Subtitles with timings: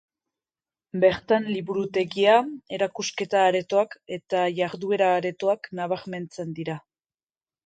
[1.01, 2.37] Bertan liburutegia,
[2.77, 6.81] erakusketa aretoak eta jarduera aretoak nabarmentzen dira.